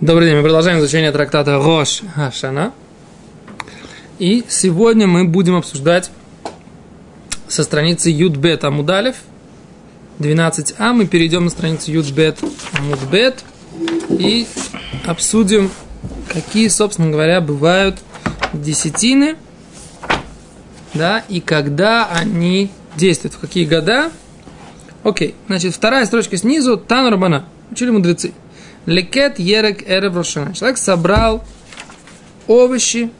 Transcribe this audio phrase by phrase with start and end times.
[0.00, 2.72] Добрый день, мы продолжаем изучение трактата Рош Хашана.
[4.18, 6.10] И сегодня мы будем обсуждать
[7.46, 9.14] со страницы Юдбет Амудалев
[10.18, 10.92] 12а.
[10.92, 12.40] Мы перейдем на страницу Юдбет
[12.72, 13.44] Амудбет
[14.10, 14.48] и
[15.06, 15.70] обсудим,
[16.28, 18.00] какие, собственно говоря, бывают
[18.52, 19.36] десятины,
[20.92, 24.10] да, и когда они действуют, в какие года.
[25.04, 28.32] Окей, значит, вторая строчка снизу, Тан Рабана, учили мудрецы–
[28.86, 30.54] Лекет ерек эрев рошана.
[30.54, 31.42] Человек собрал
[32.46, 33.10] овощи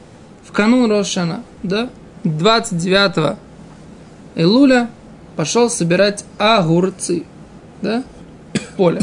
[0.47, 1.89] в канун Рошана, да,
[2.23, 3.37] 29
[4.35, 4.89] Илуля
[5.35, 7.23] пошел собирать огурцы,
[7.81, 8.03] да,
[8.77, 9.01] поле.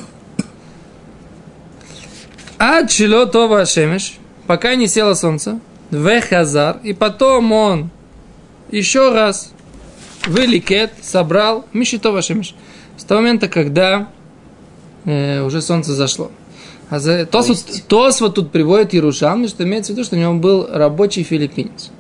[2.59, 5.59] А чило това шемеш, пока не село солнце,
[5.91, 7.91] вехазар, и потом он
[8.71, 9.53] еще раз
[10.27, 12.55] выликет, собрал мишитова шемеш.
[12.97, 14.09] С того момента, когда
[15.05, 16.31] э, уже солнце зашло.
[16.93, 20.19] А за, Тос, вот, Тос вот тут приводит Ярушалми, что имеется в виду, что у
[20.19, 21.91] него был рабочий филиппинец.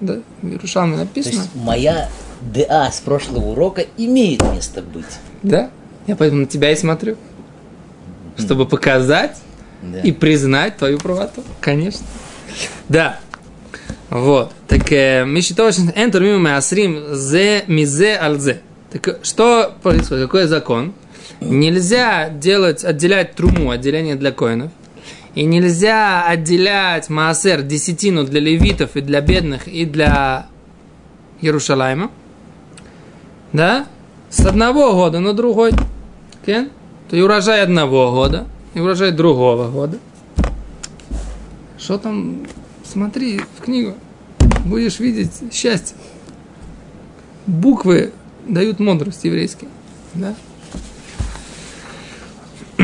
[0.00, 1.34] Да, в Ярушалме написано.
[1.34, 2.08] То есть моя
[2.54, 5.04] ДА с прошлого урока имеет место быть.
[5.42, 5.68] Да,
[6.06, 7.16] я поэтому на тебя и смотрю.
[8.38, 9.36] Чтобы показать
[9.82, 10.02] да.
[10.02, 11.42] и признать твою правоту.
[11.60, 12.06] Конечно.
[12.88, 13.18] Да.
[14.10, 14.52] Вот.
[14.68, 18.60] Так, э, мы считаем, энтер мимо асрим зе мизе альзе.
[18.92, 20.26] Так, что происходит?
[20.26, 20.94] Какой закон?
[21.40, 24.70] Нельзя делать, отделять труму, отделение для коинов.
[25.34, 30.46] И нельзя отделять маасер, десятину для левитов и для бедных, и для
[31.42, 32.10] Иерушалайма.
[33.52, 33.86] Да?
[34.30, 35.72] С одного года на другой.
[36.42, 36.70] Okay?
[37.10, 39.98] То и урожай одного года, и урожай другого года.
[41.78, 42.46] Что там?
[42.84, 43.94] Смотри в книгу.
[44.64, 45.96] Будешь видеть счастье.
[47.46, 48.12] Буквы
[48.48, 49.68] дают мудрость еврейские.
[50.14, 50.34] Да?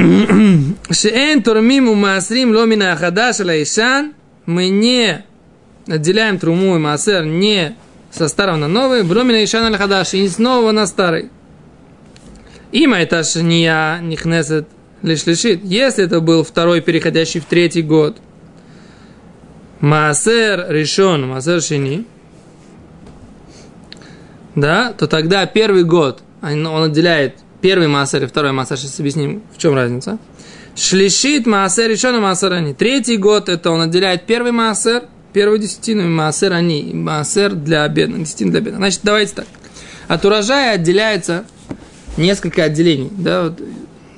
[0.02, 4.14] Шеэн турмим у маасрим ломина ахадаш лайшан.
[4.46, 5.24] Мы не
[5.86, 7.76] отделяем труму и маасер не
[8.10, 11.30] со старого на новый, бромина ишан аль хадаш, и с нового на старый.
[12.72, 14.66] Има это шния нихнесет
[15.02, 15.64] лишь лишит.
[15.64, 18.18] Если это был второй, переходящий в третий год,
[19.80, 22.06] маасер решен, маасер шини,
[24.54, 28.76] да, то тогда первый год он отделяет первый маасер и второй маасер.
[28.76, 30.18] Сейчас объясним, в чем разница.
[30.76, 32.74] Шлишит маасер решен маасер они.
[32.74, 38.24] Третий год это он отделяет первый маасер, первую десятину, и маасер они, маасер для бедных,
[38.24, 38.78] десятин для бедных.
[38.78, 39.46] Значит, давайте так.
[40.08, 41.44] От урожая отделяется
[42.16, 43.08] несколько отделений.
[43.12, 43.62] Да, вот,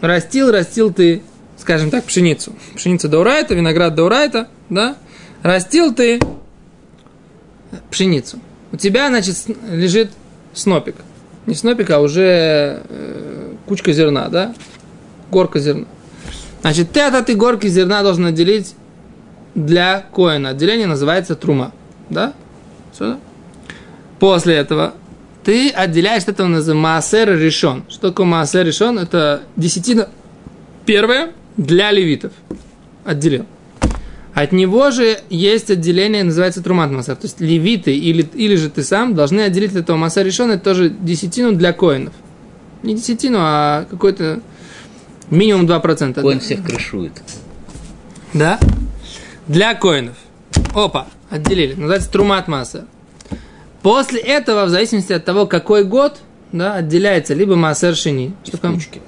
[0.00, 1.22] растил, растил ты,
[1.58, 2.52] скажем так, пшеницу.
[2.74, 4.96] Пшеница до урайта, виноград до урайта, да?
[5.42, 6.18] Растил ты
[7.90, 8.38] пшеницу.
[8.72, 9.36] У тебя, значит,
[9.70, 10.10] лежит
[10.54, 10.96] снопик.
[11.46, 14.54] Не снопик, а уже э, кучка зерна, да?
[15.30, 15.86] Горка зерна.
[16.62, 18.74] Значит, ты от этой горки зерна должен отделить
[19.54, 20.50] для коина.
[20.50, 21.72] Отделение называется трума.
[22.08, 22.32] Да?
[22.92, 23.18] Все?
[24.18, 24.94] После этого
[25.44, 27.84] ты отделяешь от этого маасер решен.
[27.90, 28.98] Что такое маасер решен?
[28.98, 30.08] Это десятина
[30.86, 32.32] первая для левитов.
[33.04, 33.44] Отделил.
[34.34, 37.14] От него же есть отделение, называется трумат масар.
[37.14, 40.88] То есть левиты или, или же ты сам должны отделить от этого масар решен, тоже
[40.88, 42.12] десятину для коинов.
[42.82, 44.40] Не десятину, а какой-то
[45.30, 46.20] минимум 2%.
[46.20, 47.12] Коин всех крышует.
[48.32, 48.58] Да?
[49.46, 50.16] Для коинов.
[50.74, 51.74] Опа, отделили.
[51.74, 52.86] Называется трумат масса.
[53.82, 56.18] После этого, в зависимости от того, какой год,
[56.50, 58.34] да, отделяется либо массер шини.
[58.44, 59.00] Из кучки.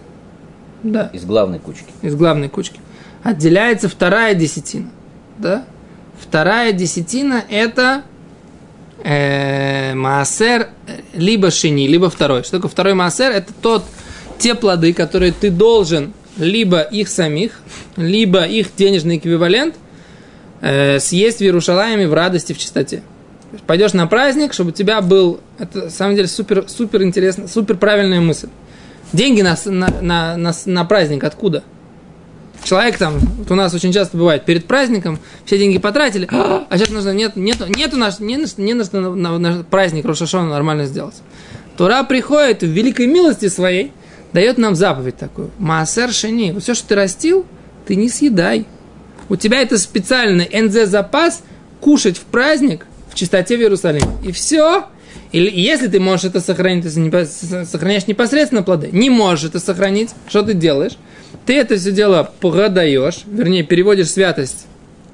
[0.85, 1.11] Да.
[1.13, 1.91] Из главной кучки.
[2.03, 2.79] Из главной кучки.
[3.25, 4.91] Отделяется вторая десятина
[5.39, 5.65] да?
[6.21, 8.03] Вторая десятина это
[9.05, 10.69] э, маасер
[11.15, 12.43] либо шини, либо второй.
[12.43, 13.31] Что такое второй маасер?
[13.33, 13.85] Это тот,
[14.39, 17.61] те плоды, которые ты должен либо их самих,
[17.97, 19.75] либо их денежный эквивалент
[20.61, 23.03] э, съесть в Иерушалайме в радости, в чистоте.
[23.67, 27.77] Пойдешь на праздник, чтобы у тебя был, это на самом деле супер, супер интересно, супер
[27.77, 28.49] правильная мысль.
[29.13, 31.63] Деньги на, на, на, на, на праздник откуда?
[32.67, 36.91] Человек там, вот у нас очень часто бывает, перед праздником все деньги потратили, а сейчас
[36.91, 41.15] нужно, нет, нет, нету наш, не, не нужно на, на, на праздник Рошашона нормально сделать.
[41.77, 43.93] Тура приходит в великой милости своей,
[44.33, 45.51] дает нам заповедь такую.
[45.59, 46.11] Маасер.
[46.53, 47.47] Вот все, что ты растил,
[47.87, 48.67] ты не съедай.
[49.29, 51.43] У тебя это специальный НЗ-запас
[51.81, 54.09] кушать в праздник в чистоте в Иерусалиме.
[54.25, 54.87] И все.
[55.37, 57.27] Или если ты можешь это сохранить, ты
[57.67, 58.89] сохраняешь непосредственно плоды.
[58.91, 60.93] Не можешь это сохранить, что ты делаешь?
[61.45, 64.65] Ты это все дело продаешь, вернее, переводишь святость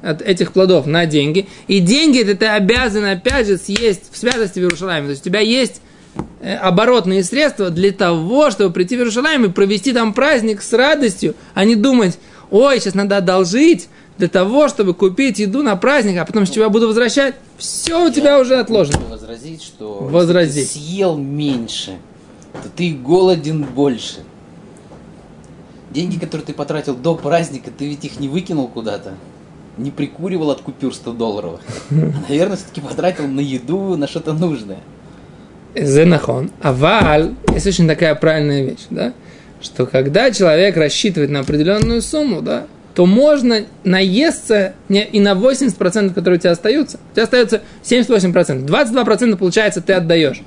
[0.01, 1.49] от этих плодов на деньги.
[1.67, 5.07] И деньги ты обязан, опять же, съесть в святости в Иерушалайме.
[5.07, 5.83] То есть у тебя есть
[6.41, 11.35] э, оборотные средства для того, чтобы прийти в Иерушалайм и провести там праздник с радостью,
[11.55, 12.17] а не думать,
[12.53, 13.89] ой, сейчас надо одолжить
[14.19, 18.07] для того, чтобы купить еду на праздник, а потом с чего я буду возвращать, все
[18.07, 19.12] у тебя уже отложено.
[19.23, 20.57] Возразить, что Возразить.
[20.57, 21.93] если ты съел меньше,
[22.55, 24.19] то ты голоден больше.
[25.93, 29.15] Деньги, которые ты потратил до праздника, ты ведь их не выкинул куда-то.
[29.79, 31.61] Не прикуривал от купюр 100 долларов.
[31.93, 31.95] А,
[32.29, 34.81] наверное, все-таки потратил на еду, на что-то нужное.
[35.77, 36.51] Зенахон.
[36.61, 39.13] Аваль, есть очень такая правильная вещь, да?
[39.61, 46.39] Что когда человек рассчитывает на определенную сумму, да, то можно наесться и на 80%, которые
[46.39, 46.99] у тебя остаются.
[47.11, 48.67] У тебя остается 78%.
[48.67, 50.43] 22% получается ты отдаешь.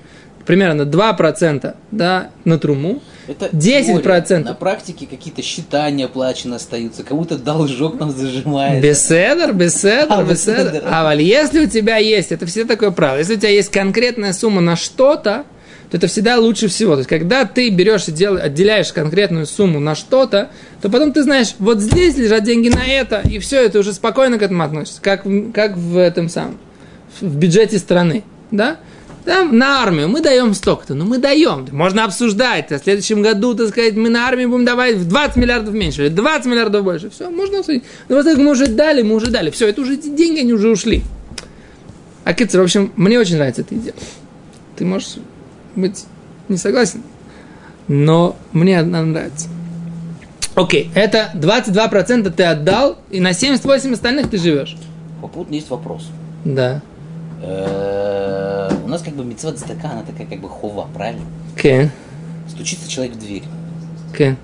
[0.46, 3.02] Примерно 2% да, на труму.
[3.28, 4.02] Это 10%.
[4.04, 4.44] теория.
[4.44, 8.88] На практике какие-то счета не оплачены остаются, кому-то должок там зажимается.
[8.88, 10.66] Беседер, беседер, А, беседер.
[10.66, 10.84] беседер.
[10.86, 14.34] А валь, если у тебя есть, это всегда такое правило, если у тебя есть конкретная
[14.34, 15.46] сумма на что-то,
[15.90, 16.94] то это всегда лучше всего.
[16.94, 20.50] То есть, когда ты берешь и дел- отделяешь конкретную сумму на что-то,
[20.82, 24.38] то потом ты знаешь, вот здесь лежат деньги на это, и все, это уже спокойно
[24.38, 26.58] к этому относишься, как, как в этом самом,
[27.22, 28.78] в бюджете страны, да?
[29.26, 31.68] Там на армию мы даем столько-то, ну мы даем.
[31.72, 35.38] Можно обсуждать, а в следующем году, так сказать, мы на армию будем давать в 20
[35.38, 37.10] миллиардов меньше, или 20 миллиардов больше.
[37.10, 37.84] Все, можно обсудить.
[38.08, 39.50] Но вот так мы уже дали, мы уже дали.
[39.50, 41.02] Все, это уже деньги, они уже ушли.
[42.24, 43.96] А Китер, в общем, мне очень нравится эта идея.
[44.78, 45.16] Ты можешь
[45.76, 46.06] быть
[46.50, 47.02] не согласен,
[47.88, 49.50] но мне она нравится.
[50.56, 54.78] Окей, это 22% ты отдал, и на 78 остальных ты живешь.
[55.22, 56.10] Попутно есть вопрос.
[56.46, 56.82] Да.
[57.42, 61.24] Э, У нас как бы мецват цдака, она такая как бы хова, правильно?
[61.56, 61.90] Окей,
[62.48, 63.44] Стучится человек в дверь,
[64.14, 64.36] окей.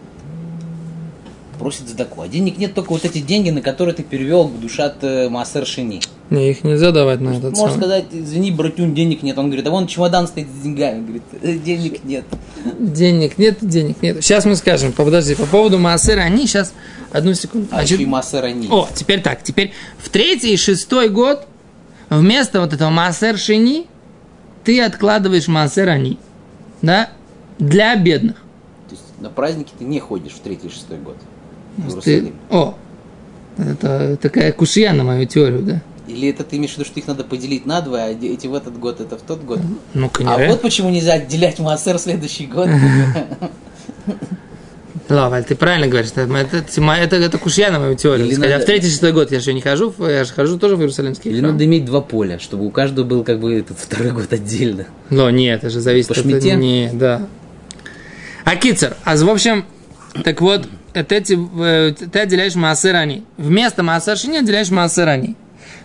[1.60, 5.30] просит цдаку, а денег нет, только вот эти деньги, на которые ты перевел душат э,
[5.30, 6.02] Маасер Шини.
[6.32, 7.78] Не, их нельзя давать на этот Можешь самый.
[7.78, 9.38] сказать, извини, братюнь, денег нет.
[9.38, 11.02] Он говорит, а вон чемодан стоит с деньгами.
[11.04, 12.24] Говорит, «Э, денег нет.
[12.80, 14.24] Денег нет, денег нет.
[14.24, 16.74] Сейчас мы скажем, подожди, по поводу Маасера, они сейчас,
[17.12, 17.68] одну секунду.
[17.72, 18.68] А Значит, еще и Маасер Ани.
[18.72, 21.46] О, теперь так, теперь в третий и шестой год
[22.10, 23.88] вместо вот этого Маасер Шини
[24.64, 26.18] ты откладываешь Маасер Ани,
[26.82, 27.10] да,
[27.60, 28.36] для бедных.
[28.88, 31.18] То есть на праздники ты не ходишь в третий и шестой год.
[31.76, 32.76] В Ты- о,
[33.58, 35.82] это такая кушья на мою теорию, да?
[36.12, 38.54] Или это ты имеешь в виду, что их надо поделить на два, а эти в
[38.54, 39.60] этот год, это в тот год?
[39.94, 40.48] Ну, А конечно.
[40.48, 42.68] вот почему нельзя отделять Маасер в следующий год.
[45.10, 46.64] Лаваль, ты правильно говоришь, это, это,
[46.94, 48.28] это, это кушья на мою теорию.
[48.28, 50.80] Или надо- в третий шестой год я же не хожу, я же хожу тоже в
[50.80, 51.52] Иерусалимский Или храм.
[51.52, 54.86] надо иметь два поля, чтобы у каждого был как бы этот второй год отдельно.
[55.10, 56.22] Но нет, это же зависит По от...
[56.22, 56.56] шмите?
[56.56, 57.28] Не, да.
[58.46, 59.66] А кицер, а в общем,
[60.24, 63.24] так вот, это эти, э, ты отделяешь маасер ани.
[63.38, 65.36] Вместо маасер шини отделяешь маасер ани.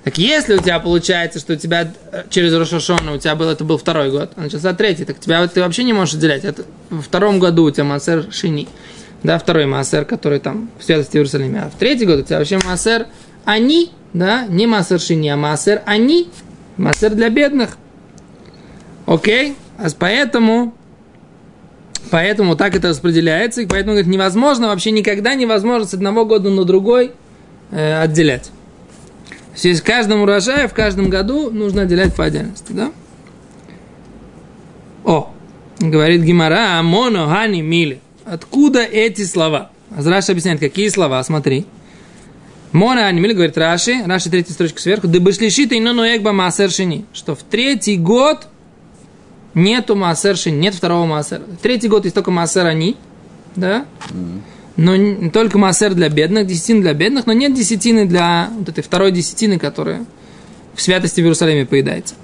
[0.06, 3.64] Так если у тебя получается, что у тебя э, через Рошашона у тебя был, это
[3.64, 6.44] был второй год, а начался третий, так тебя ты вообще не можешь отделять.
[6.44, 8.68] Это во втором году у тебя маасер шини.
[9.24, 11.62] Да, второй маасер, который там в святости Иерусалиме.
[11.62, 13.08] А в третий год у тебя вообще маасер
[13.44, 16.28] они, да, не маасер шини, а маасер они.
[16.76, 17.76] Маасер для бедных.
[19.06, 19.56] Окей?
[19.76, 20.72] А поэтому,
[22.12, 26.64] поэтому так это распределяется, и поэтому говорит, невозможно, вообще никогда невозможно с одного года на
[26.64, 27.10] другой
[27.72, 28.52] э, отделять.
[29.60, 32.92] То есть каждому урожаю в каждом году нужно отделять по отдельности, да?
[35.04, 35.32] О,
[35.80, 38.00] говорит Гимара, моно, хани, мили.
[38.24, 39.70] Откуда эти слова?
[39.96, 41.66] Раши объясняет, какие слова, смотри.
[42.72, 47.34] Мона Анимиль говорит Раши, Раши третья строчка сверху, да башлишита и ноноэгба маасер шини, что
[47.34, 48.48] в третий год
[49.54, 51.42] нету маасер шини, нет второго маасера.
[51.42, 52.96] В третий год есть только маасер они,
[53.54, 53.86] да,
[54.76, 59.10] но только массер для бедных, десятины для бедных, но нет десятины для вот этой второй
[59.10, 60.04] десятины, которая
[60.74, 62.14] в святости в Иерусалиме поедается.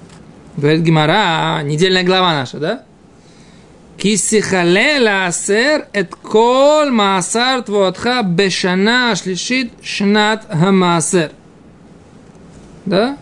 [0.55, 2.83] Говорит Гимара, недельная глава наша, да?
[3.97, 11.31] Кисихале асер эт кол маасар твоатха бешана шлишит шнат хамаасер.
[12.85, 13.17] Да?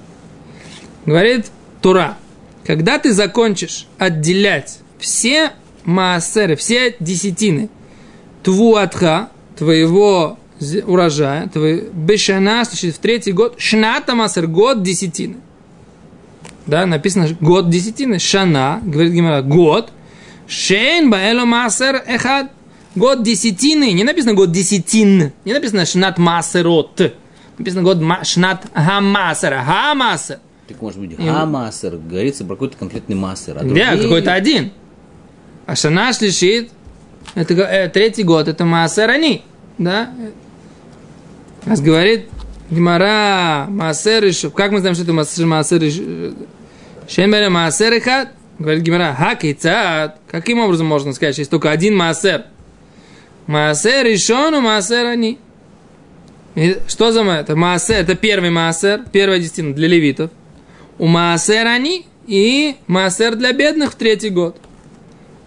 [1.06, 1.48] Говорит
[1.82, 2.18] Тура,
[2.66, 5.52] когда ты закончишь отделять все
[5.86, 7.70] маасеры, все десятины–
[8.44, 10.38] твуатха, твоего
[10.86, 15.38] урожая, твой бешана, значит, в третий год, шната маасер, год десятины.
[16.68, 19.92] Да, написано год десятины, шана, говорит Гимара, год,
[20.48, 22.52] Шейн баэло маасер эхад.
[22.94, 23.94] Год десятины.
[23.94, 25.32] Не написано год десятин.
[25.46, 27.14] Не написано шнат маасерот.
[27.58, 29.64] Написано год ма- шнат хамасера.
[29.64, 30.40] Хамасер.
[30.68, 33.56] Так может быть Хамасер, говорится про какой-то конкретный массер.
[33.58, 34.72] А Да, другие- какой-то один.
[35.68, 36.70] А шана шлишит.
[37.36, 38.48] Это э, третий год.
[38.48, 39.44] Это маасер они.
[39.78, 40.14] Да?
[41.66, 42.28] Раз говорит
[42.70, 44.32] Гимара, маасер.
[44.52, 45.82] Как мы знаем, что это маасер?
[47.08, 48.30] Шейн баэло маасер эхад.
[48.60, 50.20] Говорит Гимара, хакицат.
[50.28, 52.46] Каким образом можно сказать, что есть только один маасер?
[53.48, 55.40] Маасер решен, маасер они.
[56.88, 57.56] Что за это?
[57.56, 60.32] Маасер, это первый маасер, первая десятина для левитов.
[61.00, 64.58] У маасер они и маасер для бедных в третий год.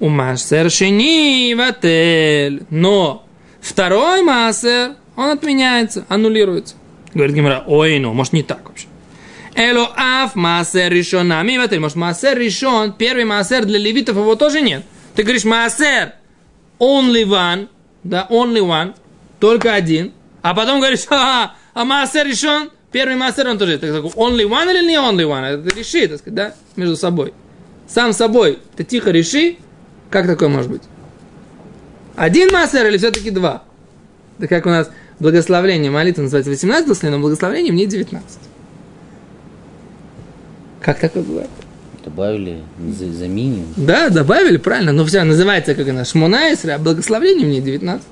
[0.01, 2.65] У маасер шени ватель.
[2.71, 3.25] Но
[3.61, 6.75] второй маасер, он отменяется, аннулируется.
[7.15, 8.87] Говорит Гимара, ой, ну, может не так вообще.
[9.55, 11.79] Эло аф маасер решон нами ватель.
[11.79, 14.85] Может маасер решон, первый маасер для левитов его тоже нет.
[15.15, 16.15] Ты говоришь маасер
[16.81, 17.69] only one,
[18.03, 18.95] да, only one,
[19.39, 20.13] только один.
[20.43, 23.79] А потом говоришь, ха а маасер решен, первый маасер он тоже.
[23.79, 25.45] Так, такой, only one или не only one?
[25.45, 27.33] Это реши, так сказать, да, между собой.
[27.87, 28.59] Сам собой.
[28.77, 29.57] Ты тихо реши,
[30.15, 30.83] как такое может быть?
[32.15, 33.65] Один маасер или все-таки два?
[34.39, 38.39] Это как у нас благословление молитва называется 18 благословений, но благословение мне 19.
[40.81, 41.51] Как такое бывает?
[42.05, 42.61] Добавили
[42.97, 43.67] за, минимум.
[43.77, 48.07] Да, добавили, правильно, но все называется как она, Шмонайсер, а благословление мне 19.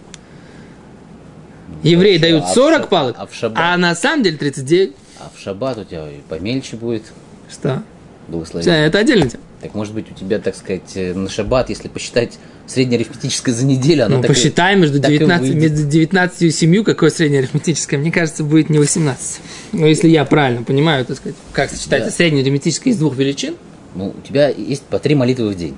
[1.84, 3.58] Евреи А в дают ша- 40 палок, а в шаббат?
[3.62, 4.92] а на самом деле 39.
[5.20, 7.04] А в шаббат у тебя помельче будет
[7.50, 7.82] Что?
[8.28, 8.86] Благословение.
[8.86, 9.42] это отдельно тема.
[9.62, 14.06] Так может быть у тебя, так сказать, э, на шаббат, если посчитать среднеарифметическое за неделю,
[14.06, 15.70] оно Ну, так посчитай между так и 19, выйдет.
[15.70, 19.40] между 19 и 7, какое среднее арифметическое, мне кажется, будет не 18.
[19.72, 22.16] Ну, если я правильно понимаю, так сказать, как сочетается Да.
[22.16, 23.54] среднее арифметическое из двух величин.
[23.94, 25.76] Ну, у тебя есть по три молитвы в день.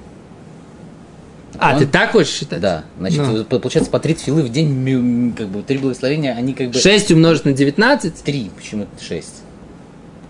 [1.58, 2.60] А, Он- ты так хочешь считать?
[2.60, 3.44] Да, значит, Ну.
[3.44, 6.78] по- получается по три филы в день, как бы три благословения, они как бы...
[6.78, 9.04] 6 умножить на 19, Три, почему это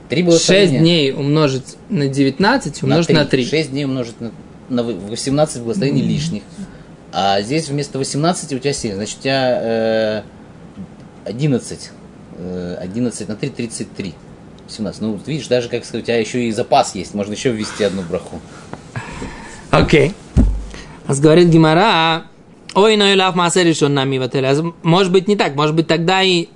[0.05, 0.09] шесть?
[0.09, 0.81] Три 6 благословения.
[0.81, 3.45] дней умножить на 19 умножить на 3.
[3.47, 4.31] Шесть дней умножить на,
[4.69, 6.43] на вы- 18 благословений лишних.
[7.13, 8.95] А здесь вместо 18 у тебя 7.
[8.95, 10.23] Значит, у тебя э,
[11.25, 11.91] 11.
[12.39, 14.15] Э, 11 на 3, 33.
[14.69, 15.01] 17.
[15.01, 17.15] Ну, вот видишь, даже, как сказать, у тебя еще и запас есть.
[17.15, 18.41] Можно еще ввести одну браху.
[19.71, 20.15] Окей.
[21.07, 22.25] А говорит Гимара,
[22.75, 26.49] ой, но илав маасер решен нами в Может быть не так, может быть тогда и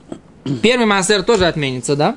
[0.63, 2.17] первый маасер тоже отменится, да?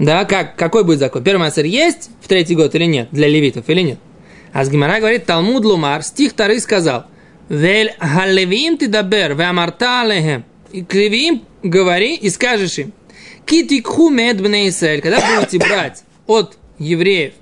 [0.00, 1.22] Да, как, какой будет закон?
[1.22, 3.08] Первый маасер есть в третий год или нет?
[3.12, 3.98] Для левитов или нет?
[4.52, 7.06] А с Гимара говорит, Талмуд Лумар, стих Тары сказал,
[7.48, 10.44] Вель халевим ты дабер, ве амарта алехем.
[10.72, 12.92] И к левиим говори и скажешь им,
[13.46, 17.34] китикху мед Исраэль, когда будете брать от евреев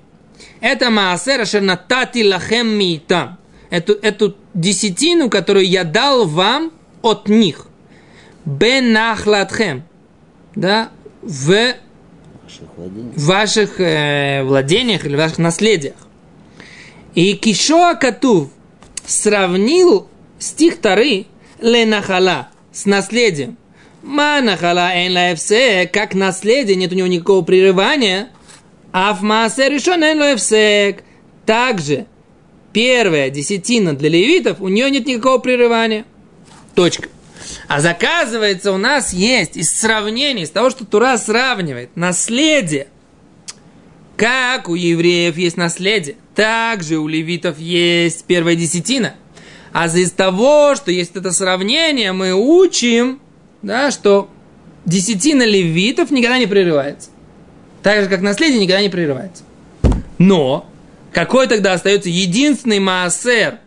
[0.61, 3.37] это маасер шернатати лахем миитам.
[3.69, 7.67] Эту, эту десятину, которую я дал вам от них.
[8.45, 9.83] Бен нахладхем.
[10.55, 10.89] Да,
[11.21, 11.75] в
[12.75, 13.11] Владений.
[13.15, 15.95] ваших э, владениях или ваших наследиях.
[17.15, 18.49] И Кишоа Катув
[19.05, 20.07] сравнил
[20.39, 21.25] стих Тары
[21.59, 23.57] Ленахала с наследием.
[24.01, 28.29] Манахала эн лаэфсе, как наследие, нет у него никакого прерывания.
[28.91, 31.03] А в Маасе решен эн лаэфсек.
[31.45, 32.05] Также
[32.73, 36.05] первая десятина для левитов, у нее нет никакого прерывания.
[36.75, 37.09] Точка.
[37.67, 42.87] А заказывается у нас есть из сравнений, из того, что Тура сравнивает наследие.
[44.17, 49.15] Как у евреев есть наследие, так же у левитов есть первая десятина.
[49.71, 53.21] А из того, что есть это сравнение, мы учим,
[53.61, 54.29] да, что
[54.85, 57.09] десятина левитов никогда не прерывается.
[57.83, 59.43] Так же, как наследие никогда не прерывается.
[60.17, 60.69] Но
[61.13, 63.59] какой тогда остается единственный маасер?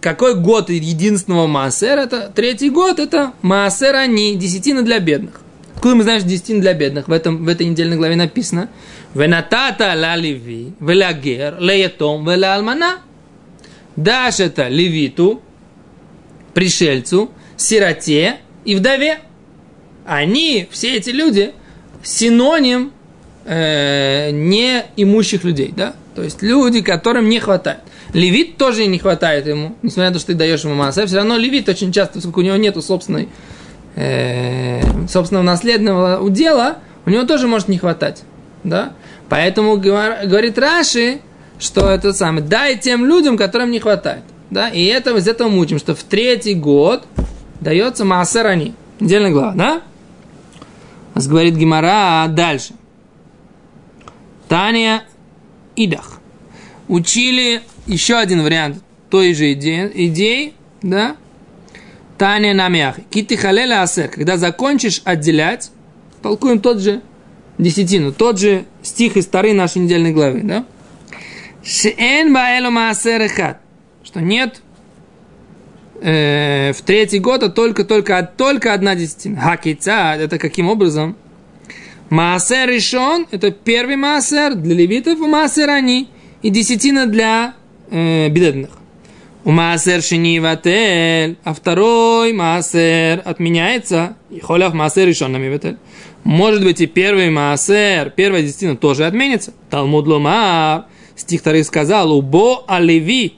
[0.00, 2.02] Какой год единственного маасера?
[2.02, 5.40] Это третий год, это маасер они, десятина для бедных.
[5.74, 7.08] Откуда мы знаем, что десятина для бедных?
[7.08, 8.68] В, этом, в этой недельной главе написано
[9.14, 12.98] «Венатата ла леви, велагер, леетом, вела алмана».
[13.96, 15.42] Дашь это левиту,
[16.54, 19.20] пришельцу, сироте и вдове.
[20.06, 21.52] Они, все эти люди,
[22.02, 22.92] синоним
[23.44, 25.94] э, неимущих людей, да?
[26.14, 27.80] То есть люди, которым не хватает.
[28.12, 31.36] Левит тоже не хватает ему, несмотря на то, что ты даешь ему массу, все равно
[31.36, 33.28] левит очень часто, поскольку у него нету собственной,
[33.94, 38.22] э, собственного наследного удела, у него тоже может не хватать,
[38.64, 38.94] да?
[39.28, 41.20] Поэтому говор- говорит Раши,
[41.58, 44.68] что это самое, дай тем людям, которым не хватает, да?
[44.68, 47.04] И это, из этого мы учим, что в третий год
[47.60, 49.82] дается массерани, недельная глава, да?
[51.14, 52.74] Нас говорит Гимара дальше.
[54.48, 55.04] Таня
[55.76, 56.18] Идах.
[56.88, 61.16] Учили еще один вариант той же идеи, идеи да?
[62.18, 62.96] Таня Намях.
[63.10, 64.08] Кити халеля асер.
[64.08, 65.70] Когда закончишь отделять,
[66.22, 67.02] толкуем тот же
[67.58, 70.64] десятину, тот же стих из старой нашей недельной главы, да?
[71.64, 73.58] Шеэн баэлу маасер.
[74.02, 74.62] Что нет
[76.00, 79.40] э, в третий год, а только, только, только одна десятина.
[79.40, 81.16] Хакица, это каким образом?
[82.08, 86.08] Маасер решен, это первый маасер для левитов, маасер они,
[86.42, 87.54] и десятина для
[87.90, 88.70] э, бедных.
[89.42, 94.16] У маасер шиниватель, а второй маасер отменяется.
[94.30, 95.78] И холяв маасер решен намиватель.
[96.24, 99.54] Может быть и первый маасер, первая десятина тоже отменится.
[99.70, 100.84] Талмуд ломар,
[101.16, 103.36] стих второй сказал, убо алеви,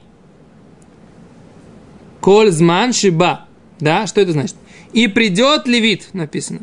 [2.19, 3.45] коль зман шиба.
[3.79, 4.55] Да, что это значит?
[4.91, 6.61] И придет левит, написано.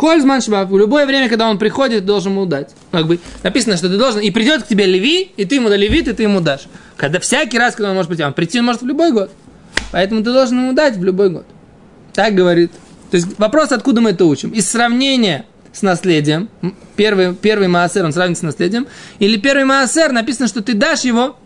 [0.00, 2.70] Кользман Шбаб, в любое время, когда он приходит, должен ему дать.
[2.90, 5.76] Как бы написано, что ты должен, и придет к тебе Леви, и ты ему да
[5.76, 6.62] левит, и ты ему дашь.
[6.96, 9.30] Когда всякий раз, когда он может прийти, он прийти может в любой год.
[9.92, 11.44] Поэтому ты должен ему дать в любой год.
[12.14, 12.72] Так говорит.
[13.10, 14.52] То есть вопрос, откуда мы это учим?
[14.52, 16.48] Из сравнения с наследием.
[16.96, 18.86] Первый, первый маасер, он сравнится с наследием.
[19.18, 21.36] Или первый маасер, написано, что ты дашь его,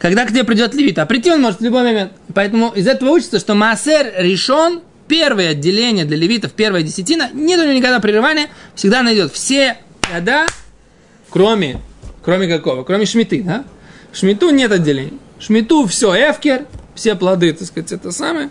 [0.00, 0.98] когда к тебе придет левит.
[0.98, 2.10] А прийти он может в любой момент.
[2.34, 7.64] Поэтому из этого учится, что маасер решен первое отделение для левитов, первая десятина, нет у
[7.64, 9.78] него никогда прерывания, всегда найдет все
[10.12, 10.46] года,
[11.30, 11.80] кроме,
[12.22, 12.84] кроме какого?
[12.84, 13.64] Кроме шмиты, да?
[14.12, 15.18] Шмиту нет отделений.
[15.38, 18.48] Шмиту все, эфкер, все плоды, так сказать, это самое.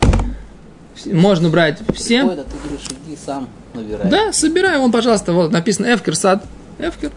[1.05, 2.29] Можно брать всем.
[2.29, 4.09] Ой, да ты говоришь, иди сам набирай.
[4.09, 6.45] Да, собирай, вон, пожалуйста, вот написано эфкер, сад,
[6.79, 7.11] эфкер,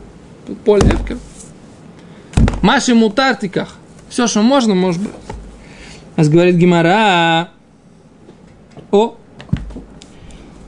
[0.65, 1.19] поле эфкер.
[2.63, 3.77] Маши мутартиках.
[4.09, 5.11] Все, что можно, может быть.
[6.17, 7.51] Нас говорит Гимара.
[8.91, 9.17] О,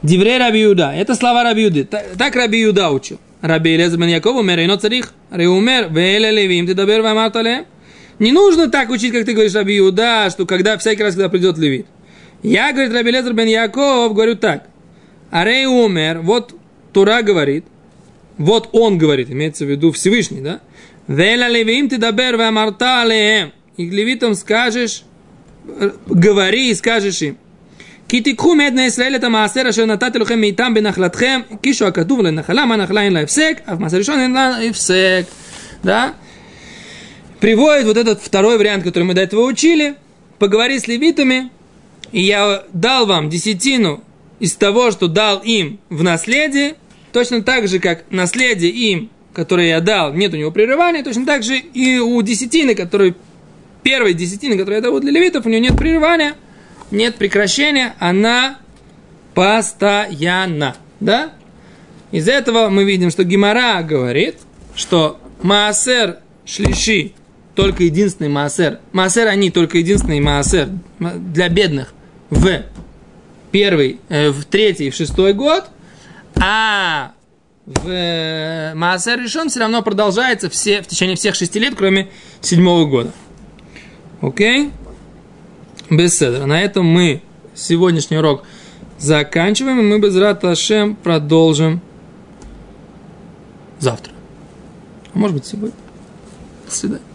[0.02, 0.92] Диврей Раби Юда.
[0.94, 1.84] Это слова Раби Юды.
[1.84, 3.18] Так Раби Юда учил.
[3.40, 5.12] Раби Елезер бен Яков умер, ино царих.
[5.30, 7.66] Реумер, вейле левим, ты добер вамартале.
[8.18, 11.58] Не нужно так учить, как ты говоришь, Раби Юда, что когда, всякий раз, когда придет
[11.58, 11.86] левит.
[12.42, 14.66] Я, говорит Раби Лезер бен Яков, говорю так.
[15.30, 16.54] Арей умер, вот
[16.92, 17.64] Тура говорит,
[18.38, 20.60] вот он говорит, имеется в виду Всевышний, да?
[21.06, 23.52] Веля левим ты добер вамарта алеем.
[23.76, 25.04] И к левитам скажешь,
[26.06, 27.38] говори и скажешь им.
[28.13, 32.65] כי תיקחו מעד בני ישראל את המעשר אשר נתתי לכם מאיתם בנחלתכם, קישו הכתוב לנחלה,
[32.65, 35.23] מה נחלה אין לה הפסק, אף מעשר ראשון אין לה הפסק.
[35.83, 36.13] Да?
[37.41, 39.95] Приводит вот этот второй вариант, который мы до этого учили.
[40.39, 41.49] Поговори с левитами,
[42.11, 44.03] и я дал вам десятину
[44.39, 46.75] из того, что дал им в наследие,
[47.11, 51.43] точно так же, как наследие им, которое я дал, нет у него прерывания, точно так
[51.43, 53.15] же и у десятины, которой
[53.81, 56.43] первой десятины, которая я дал для левитов, у нее нет прерывания –
[56.90, 58.58] нет прекращения, она
[59.34, 60.76] постоянна.
[61.00, 61.32] Да?
[62.10, 64.36] Из этого мы видим, что Гимара говорит,
[64.74, 67.12] что Маасер Шлиши,
[67.54, 71.92] только единственный Маасер, Маасер они только единственный Маасер для бедных
[72.30, 72.62] в
[73.50, 75.64] первый, э, в третий, в шестой год,
[76.36, 77.12] а
[77.66, 82.08] в э, Маасер решен все равно продолжается все, в течение всех шести лет, кроме
[82.40, 83.12] седьмого года.
[84.20, 84.66] Окей?
[84.66, 84.72] Okay?
[85.90, 86.44] Беседра.
[86.44, 87.22] На этом мы
[87.54, 88.44] сегодняшний урок
[88.98, 91.80] заканчиваем, и мы без Раташем продолжим
[93.78, 94.12] завтра.
[95.14, 95.76] А может быть сегодня.
[96.66, 97.07] До свидания.